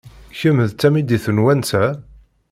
[0.39, 1.85] Kemm d tamidit n wanta?